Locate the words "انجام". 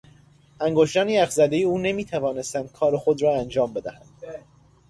3.35-3.73